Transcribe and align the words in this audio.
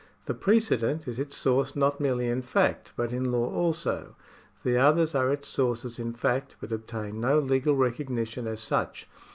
The 0.25 0.33
precedent 0.33 1.07
is 1.07 1.19
its 1.19 1.37
source 1.37 1.75
not 1.75 1.99
merely 2.01 2.27
in 2.27 2.41
fact, 2.41 2.91
but 2.95 3.13
in 3.13 3.31
law 3.31 3.53
also; 3.53 4.15
the 4.63 4.75
others 4.75 5.13
are 5.13 5.31
its 5.31 5.47
sources 5.47 5.99
in 5.99 6.13
fact, 6.13 6.55
but 6.59 6.71
obtain 6.71 7.21
no 7.21 7.37
legal 7.37 7.75
recognition 7.75 8.47
as 8.47 8.61
such. 8.61 9.07